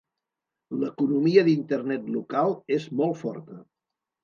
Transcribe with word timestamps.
L'economia 0.83 1.43
d'Internet 1.51 2.09
local 2.17 2.59
és 2.79 2.91
molt 3.03 3.23
forta. 3.23 3.63